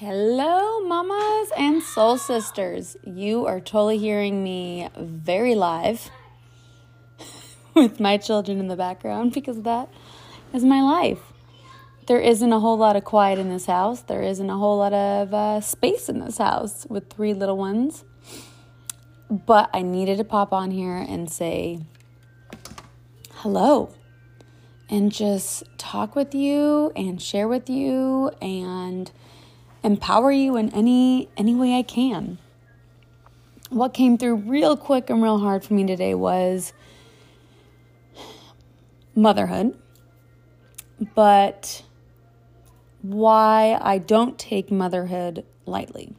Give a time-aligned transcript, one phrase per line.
[0.00, 2.96] Hello, mamas and soul sisters.
[3.02, 6.08] You are totally hearing me very live
[7.74, 9.88] with my children in the background because that
[10.52, 11.18] is my life.
[12.06, 14.02] There isn't a whole lot of quiet in this house.
[14.02, 18.04] There isn't a whole lot of uh, space in this house with three little ones.
[19.28, 21.80] But I needed to pop on here and say
[23.38, 23.92] hello
[24.88, 29.10] and just talk with you and share with you and
[29.88, 32.38] empower you in any any way I can.
[33.70, 36.72] What came through real quick and real hard for me today was
[39.14, 39.76] motherhood.
[41.14, 41.82] But
[43.02, 46.14] why I don't take motherhood lightly.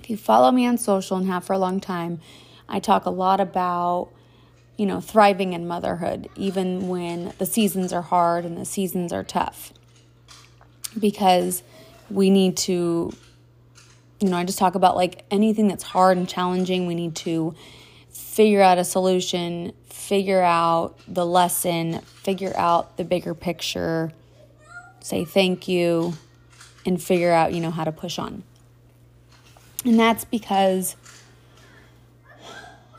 [0.00, 2.20] If you follow me on social and have for a long time,
[2.68, 4.10] I talk a lot about
[4.76, 9.22] you know, thriving in motherhood, even when the seasons are hard and the seasons are
[9.22, 9.72] tough.
[10.98, 11.62] Because
[12.10, 13.12] we need to,
[14.20, 17.54] you know, I just talk about like anything that's hard and challenging, we need to
[18.10, 24.12] figure out a solution, figure out the lesson, figure out the bigger picture,
[25.00, 26.14] say thank you,
[26.84, 28.42] and figure out, you know, how to push on.
[29.84, 30.96] And that's because,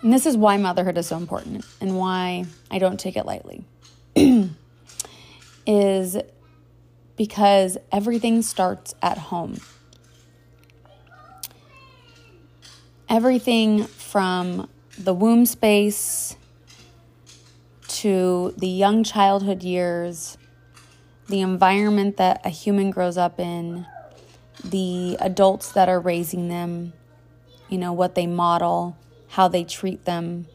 [0.02, 3.64] and this is why motherhood is so important and why I don't take it lightly,
[5.66, 6.18] is
[7.16, 9.60] because everything starts at home.
[13.10, 16.36] Everything from the womb space
[17.88, 20.38] to the young childhood years,
[21.28, 23.86] the environment that a human grows up in,
[24.64, 26.94] the adults that are raising them,
[27.70, 28.98] you know, what they model,
[29.30, 30.48] how they treat them,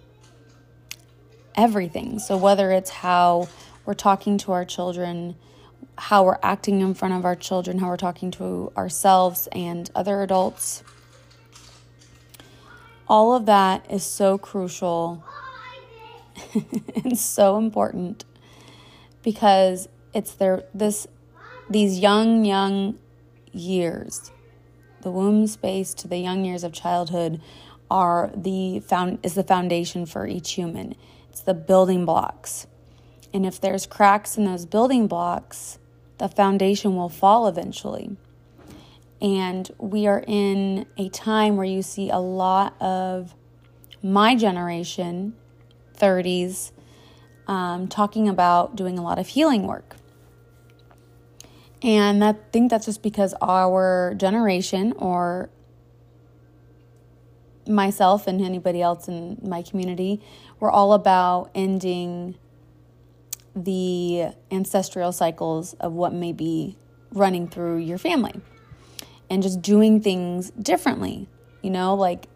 [1.54, 2.18] everything.
[2.18, 3.48] So, whether it's how
[3.84, 5.36] we're talking to our children,
[5.96, 10.22] how we're acting in front of our children, how we're talking to ourselves and other
[10.22, 10.82] adults.
[13.08, 15.24] All of that is so crucial
[17.04, 18.24] and so important
[19.22, 21.06] because it's their this
[21.68, 22.98] these young young
[23.52, 24.30] years
[25.02, 27.40] the womb space to the young years of childhood
[27.90, 30.94] are the found is the foundation for each human
[31.30, 32.66] it's the building blocks
[33.32, 35.78] and if there's cracks in those building blocks
[36.18, 38.16] the foundation will fall eventually.
[39.20, 43.34] And we are in a time where you see a lot of
[44.02, 45.34] my generation,
[45.96, 46.72] 30s,
[47.48, 49.96] um, talking about doing a lot of healing work.
[51.82, 55.50] And I think that's just because our generation, or
[57.66, 60.20] myself and anybody else in my community,
[60.58, 62.36] we're all about ending
[63.64, 66.76] the ancestral cycles of what may be
[67.12, 68.40] running through your family
[69.30, 71.28] and just doing things differently.
[71.62, 72.28] You know, like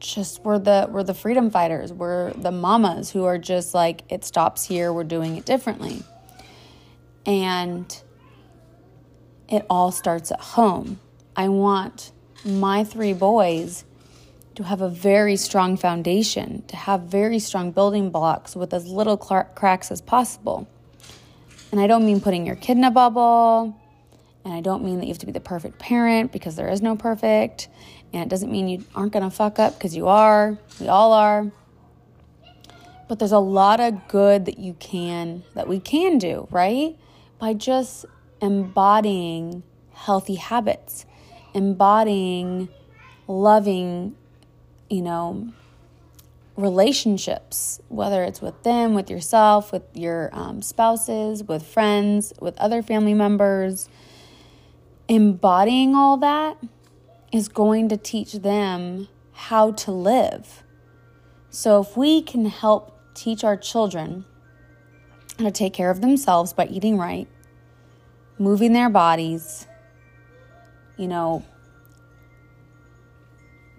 [0.00, 1.92] just we're the we're the freedom fighters.
[1.92, 6.02] We're the mamas who are just like it stops here, we're doing it differently.
[7.26, 8.02] And
[9.48, 11.00] it all starts at home.
[11.36, 12.12] I want
[12.44, 13.84] my three boys
[14.54, 19.20] to have a very strong foundation, to have very strong building blocks with as little
[19.20, 20.68] cl- cracks as possible.
[21.72, 23.76] And I don't mean putting your kid in a bubble,
[24.44, 26.80] and I don't mean that you have to be the perfect parent because there is
[26.80, 27.68] no perfect,
[28.12, 30.56] and it doesn't mean you aren't to fuck up because you are.
[30.80, 31.50] We all are.
[33.08, 36.96] But there's a lot of good that you can, that we can do, right?
[37.38, 38.06] By just
[38.40, 39.62] embodying
[39.92, 41.06] healthy habits,
[41.54, 42.68] embodying
[43.26, 44.14] loving
[44.88, 45.52] you know,
[46.56, 52.82] relationships, whether it's with them, with yourself, with your um, spouses, with friends, with other
[52.82, 53.88] family members,
[55.08, 56.56] embodying all that
[57.32, 60.62] is going to teach them how to live.
[61.50, 64.24] So, if we can help teach our children
[65.38, 67.28] how to take care of themselves by eating right,
[68.38, 69.66] moving their bodies,
[70.96, 71.44] you know,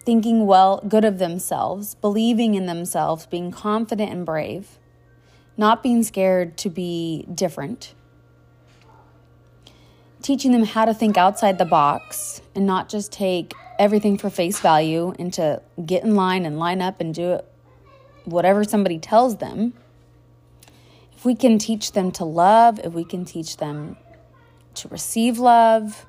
[0.06, 4.78] thinking well good of themselves, believing in themselves, being confident and brave,
[5.58, 7.94] not being scared to be different.
[10.22, 14.60] Teaching them how to think outside the box and not just take everything for face
[14.60, 17.52] value and to get in line and line up and do it
[18.26, 19.74] whatever somebody tells them.
[21.16, 23.98] If we can teach them to love, if we can teach them
[24.76, 26.06] to receive love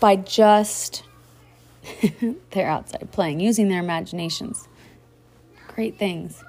[0.00, 1.02] by just
[2.50, 4.68] they're outside playing, using their imaginations.
[5.68, 6.44] Great things.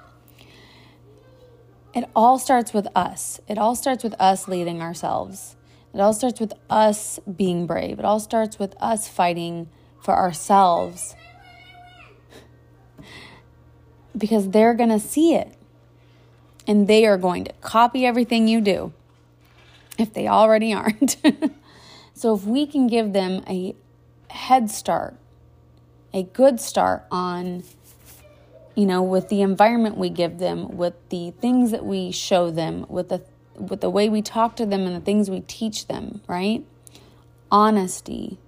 [1.94, 3.40] It all starts with us.
[3.48, 5.56] It all starts with us leading ourselves.
[5.92, 7.98] It all starts with us being brave.
[7.98, 9.68] It all starts with us fighting
[10.00, 11.16] for ourselves
[14.16, 15.56] because they're going to see it
[16.66, 18.92] and they are going to copy everything you do
[19.98, 21.16] if they already aren't.
[22.14, 23.74] so, if we can give them a
[24.28, 25.16] head start,
[26.12, 27.64] a good start on,
[28.74, 32.86] you know, with the environment we give them, with the things that we show them,
[32.88, 33.22] with the
[33.56, 36.64] with the way we talk to them and the things we teach them, right?
[37.50, 38.38] Honesty,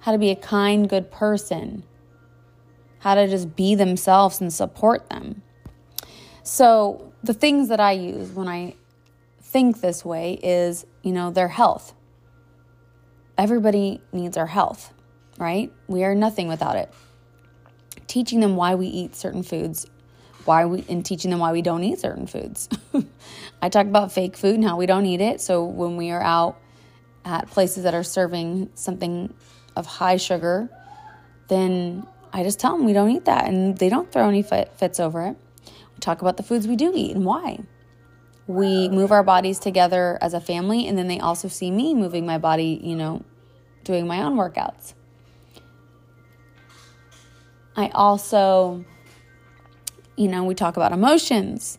[0.00, 1.84] how to be a kind, good person,
[3.00, 5.42] how to just be themselves and support them.
[6.42, 8.74] So, the things that I use when I
[9.40, 11.94] think this way is, you know, their health.
[13.38, 14.92] Everybody needs our health,
[15.42, 15.72] right?
[15.88, 16.88] We are nothing without it.
[18.06, 19.86] Teaching them why we eat certain foods,
[20.44, 22.68] why we and teaching them why we don't eat certain foods.
[23.62, 25.40] I talk about fake food and how we don't eat it.
[25.40, 26.58] So when we are out
[27.24, 29.34] at places that are serving something
[29.76, 30.70] of high sugar,
[31.48, 34.72] then I just tell them we don't eat that and they don't throw any fit,
[34.76, 35.36] fits over it
[35.94, 37.60] We talk about the foods we do eat and why.
[38.46, 42.26] We move our bodies together as a family, and then they also see me moving
[42.26, 43.22] my body, you know,
[43.84, 44.94] doing my own workouts.
[47.76, 48.84] I also,
[50.16, 51.78] you know, we talk about emotions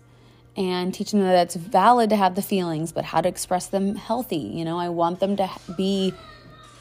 [0.56, 3.96] and teaching them that it's valid to have the feelings, but how to express them
[3.96, 4.38] healthy.
[4.38, 6.14] You know, I want them to be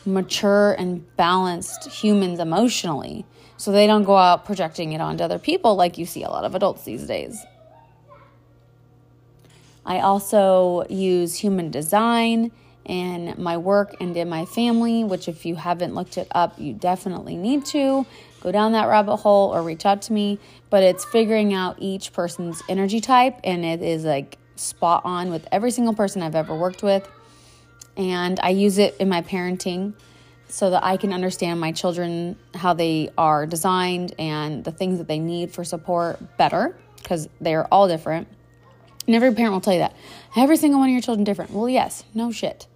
[0.05, 3.25] mature and balanced humans emotionally
[3.56, 6.44] so they don't go out projecting it onto other people like you see a lot
[6.44, 7.44] of adults these days.
[9.85, 12.53] I also use human design
[12.84, 16.73] in my work and in my family, which, if you haven't looked it up, you
[16.73, 18.06] definitely need to
[18.40, 20.38] go down that rabbit hole or reach out to me.
[20.70, 25.46] But it's figuring out each person's energy type, and it is like spot on with
[25.52, 27.08] every single person I've ever worked with.
[27.96, 29.94] And I use it in my parenting
[30.49, 35.08] so that I can understand my children, how they are designed, and the things that
[35.08, 38.28] they need for support better because they're all different.
[39.06, 39.96] And every parent will tell you that.
[40.37, 41.50] Every single one of your children different.
[41.50, 42.67] Well, yes, no shit.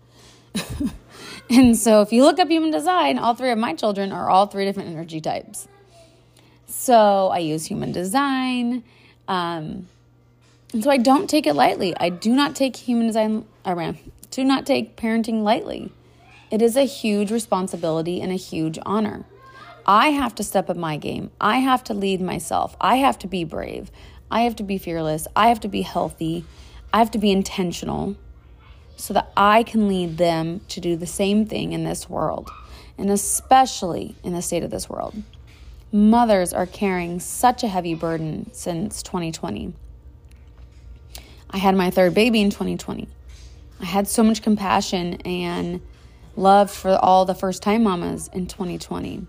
[1.51, 4.47] and so if you look up human design, all three of my children are all
[4.47, 5.69] three different energy types.
[6.67, 8.85] So I use human design.
[9.29, 9.89] Um,
[10.73, 11.95] and so I don't take it lightly.
[11.99, 13.99] I do not take human design around,
[14.31, 15.93] do not take parenting lightly.
[16.51, 19.25] It is a huge responsibility and a huge honor.
[19.87, 21.31] I have to step up my game.
[21.41, 22.77] I have to lead myself.
[22.81, 23.91] I have to be brave.
[24.31, 25.27] I have to be fearless.
[25.37, 26.45] I have to be healthy.
[26.93, 28.17] I have to be intentional
[28.97, 32.51] so that I can lead them to do the same thing in this world,
[32.99, 35.23] and especially in the state of this world.
[35.93, 39.73] Mothers are carrying such a heavy burden since 2020.
[41.51, 43.09] I had my third baby in 2020.
[43.81, 45.81] I had so much compassion and
[46.35, 49.27] love for all the first time mamas in 2020.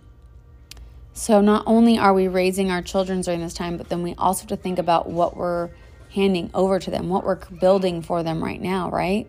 [1.14, 4.42] So, not only are we raising our children during this time, but then we also
[4.42, 5.70] have to think about what we're
[6.12, 9.28] handing over to them, what we're building for them right now, right?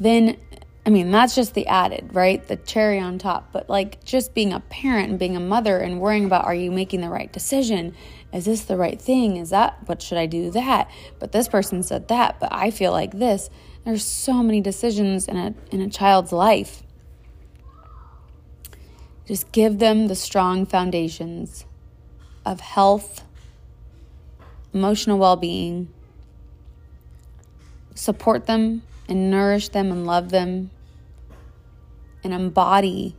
[0.00, 0.36] Then,
[0.84, 2.46] I mean, that's just the added, right?
[2.46, 3.52] The cherry on top.
[3.52, 6.70] But like just being a parent and being a mother and worrying about are you
[6.70, 7.94] making the right decision?
[8.32, 9.36] Is this the right thing?
[9.36, 10.90] Is that what should I do that?
[11.18, 13.50] But this person said that, but I feel like this.
[13.84, 16.82] There's so many decisions in a in a child's life.
[19.26, 21.64] Just give them the strong foundations
[22.44, 23.24] of health,
[24.74, 25.88] emotional well-being.
[27.94, 30.70] Support them and nourish them and love them
[32.24, 33.16] and embody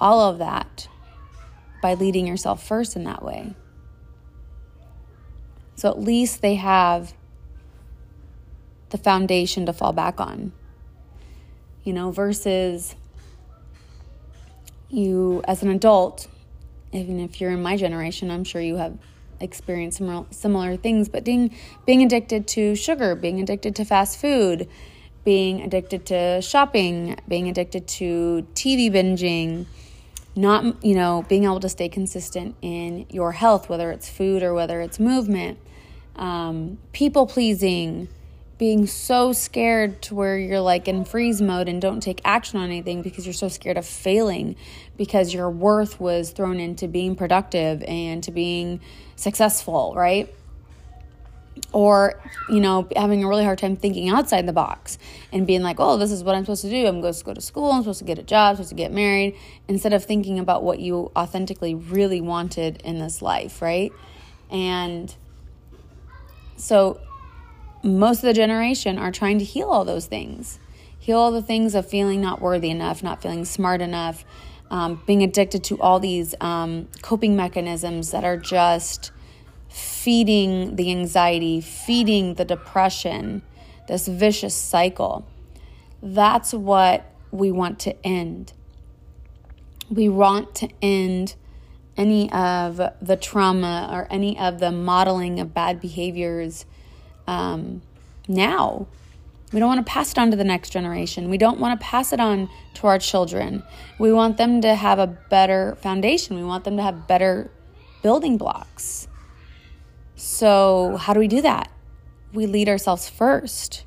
[0.00, 0.88] all of that
[1.80, 3.54] by leading yourself first in that way.
[5.74, 7.14] So at least they have
[8.90, 10.52] the foundation to fall back on.
[11.82, 12.94] You know, versus
[14.88, 16.28] you as an adult,
[16.92, 18.96] even if you're in my generation, I'm sure you have
[19.40, 21.52] experienced similar, similar things, but being,
[21.86, 24.68] being addicted to sugar, being addicted to fast food,
[25.24, 29.66] being addicted to shopping, being addicted to TV binging,
[30.34, 34.54] not, you know, being able to stay consistent in your health, whether it's food or
[34.54, 35.58] whether it's movement,
[36.16, 38.08] um, people pleasing,
[38.58, 42.66] being so scared to where you're like in freeze mode and don't take action on
[42.66, 44.54] anything because you're so scared of failing
[44.96, 48.80] because your worth was thrown into being productive and to being
[49.16, 50.32] successful, right?
[51.72, 54.98] Or, you know, having a really hard time thinking outside the box
[55.32, 56.86] and being like, oh, this is what I'm supposed to do.
[56.86, 57.72] I'm supposed to go to school.
[57.72, 59.36] I'm supposed to get a job, I'm supposed to get married,
[59.68, 63.90] instead of thinking about what you authentically really wanted in this life, right?
[64.50, 65.14] And
[66.56, 67.00] so
[67.82, 70.58] most of the generation are trying to heal all those things.
[70.98, 74.24] Heal all the things of feeling not worthy enough, not feeling smart enough,
[74.70, 79.10] um, being addicted to all these um, coping mechanisms that are just
[79.72, 83.42] feeding the anxiety, feeding the depression,
[83.88, 85.26] this vicious cycle.
[86.02, 88.52] That's what we want to end.
[89.90, 91.34] We want to end
[91.96, 96.64] any of the trauma or any of the modeling of bad behaviors
[97.26, 97.82] um,
[98.28, 98.86] now.
[99.52, 101.28] We don't want to pass it on to the next generation.
[101.28, 103.62] We don't want to pass it on to our children.
[103.98, 106.36] We want them to have a better foundation.
[106.36, 107.50] We want them to have better
[108.02, 109.08] building blocks.
[110.14, 111.70] So, how do we do that?
[112.32, 113.84] We lead ourselves first.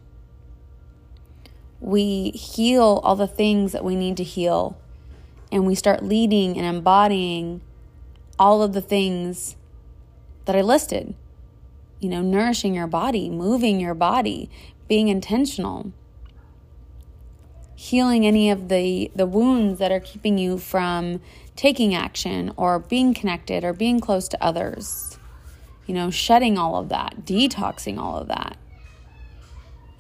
[1.80, 4.78] We heal all the things that we need to heal,
[5.52, 7.62] and we start leading and embodying
[8.40, 9.56] all of the things
[10.46, 11.16] that I listed.
[12.00, 14.50] You know, nourishing your body, moving your body,
[14.88, 15.92] being intentional,
[17.76, 21.22] healing any of the, the wounds that are keeping you from
[21.56, 25.18] taking action or being connected or being close to others.
[25.86, 28.58] You know, shedding all of that, detoxing all of that.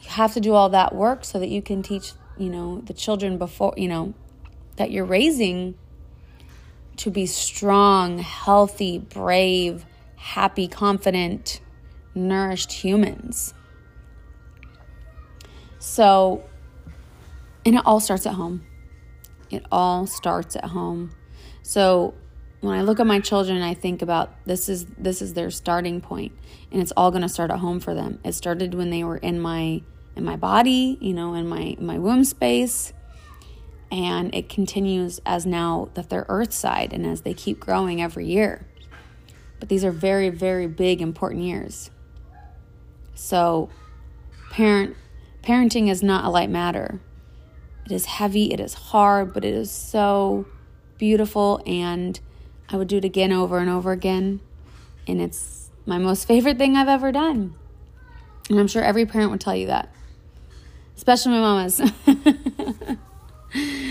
[0.01, 2.93] You have to do all that work so that you can teach, you know, the
[2.93, 4.13] children before, you know,
[4.77, 5.75] that you're raising
[6.97, 11.59] to be strong, healthy, brave, happy, confident,
[12.13, 13.53] nourished humans.
[15.79, 16.43] So,
[17.65, 18.65] and it all starts at home.
[19.51, 21.11] It all starts at home.
[21.61, 22.15] So,
[22.65, 26.01] when I look at my children, I think about this is this is their starting
[26.01, 26.33] point,
[26.71, 28.19] and it's all going to start at home for them.
[28.23, 29.81] It started when they were in my
[30.15, 32.91] in my body, you know, in my my womb space,
[33.91, 38.25] and it continues as now that they're earth side and as they keep growing every
[38.25, 38.65] year.
[39.59, 41.91] But these are very, very big, important years.
[43.13, 43.69] So,
[44.51, 44.95] parent
[45.43, 46.99] parenting is not a light matter.
[47.85, 50.47] It is heavy, it is hard, but it is so
[50.97, 52.19] beautiful, and
[52.69, 54.39] I would do it again over and over again.
[55.07, 57.55] And it's my most favorite thing I've ever done.
[58.49, 59.89] And I'm sure every parent would tell you that,
[60.95, 61.81] especially my mamas.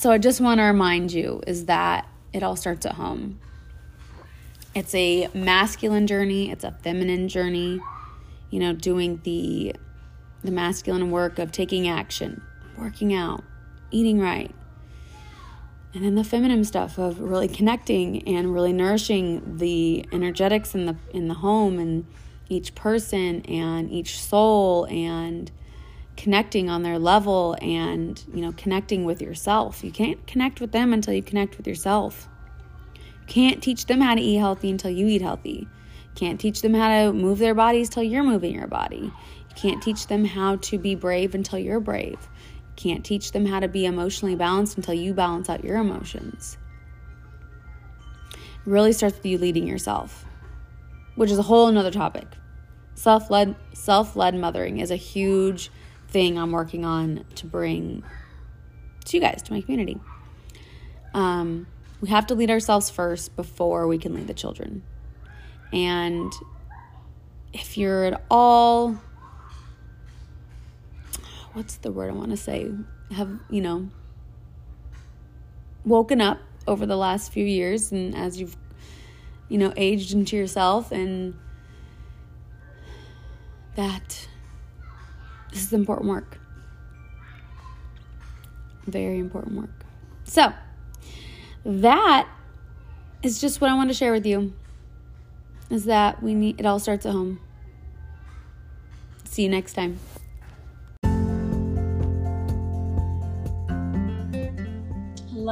[0.00, 3.38] So I just want to remind you is that it all starts at home.
[4.74, 7.80] It's a masculine journey, it's a feminine journey.
[8.48, 9.76] You know, doing the
[10.42, 12.40] the masculine work of taking action,
[12.78, 13.44] working out,
[13.90, 14.50] eating right.
[15.92, 20.96] And then the feminine stuff of really connecting and really nourishing the energetics in the
[21.12, 22.06] in the home and
[22.48, 25.50] each person and each soul and
[26.16, 29.82] connecting on their level and, you know, connecting with yourself.
[29.82, 32.28] You can't connect with them until you connect with yourself.
[32.94, 35.66] You can't teach them how to eat healthy until you eat healthy.
[35.68, 38.96] You can't teach them how to move their bodies till you're moving your body.
[39.50, 42.18] You can't teach them how to be brave until you're brave.
[42.80, 46.56] Can't teach them how to be emotionally balanced until you balance out your emotions.
[48.32, 50.24] It really starts with you leading yourself,
[51.14, 52.26] which is a whole another topic.
[52.94, 55.70] Self-led self-led mothering is a huge
[56.08, 58.02] thing I'm working on to bring
[59.04, 60.00] to you guys, to my community.
[61.12, 61.66] Um,
[62.00, 64.82] we have to lead ourselves first before we can lead the children.
[65.70, 66.32] And
[67.52, 68.96] if you're at all,
[71.52, 72.70] what's the word I want to say?
[73.12, 73.88] Have, you know,
[75.84, 78.56] woken up over the last few years and as you've,
[79.48, 81.34] you know, aged into yourself and
[83.76, 84.28] that
[85.50, 86.38] this is important work.
[88.86, 89.70] Very important work.
[90.24, 90.52] So,
[91.64, 92.28] that
[93.22, 94.52] is just what I want to share with you.
[95.68, 97.40] Is that we need it all starts at home.
[99.24, 99.98] See you next time.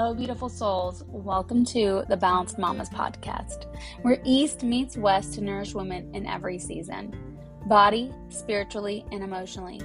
[0.01, 1.03] Hello, beautiful souls.
[1.09, 3.65] Welcome to the Balanced Mamas podcast,
[4.03, 7.37] where East meets West to nourish women in every season
[7.67, 9.81] body, spiritually, and emotionally.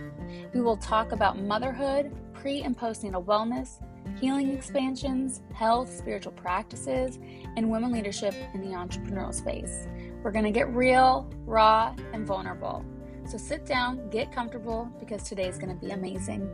[0.53, 3.83] We will talk about motherhood, pre and postnatal wellness,
[4.19, 7.17] healing expansions, health, spiritual practices,
[7.57, 9.87] and women leadership in the entrepreneurial space.
[10.21, 12.85] We're going to get real, raw, and vulnerable.
[13.25, 16.47] So sit down, get comfortable, because today is going to be amazing.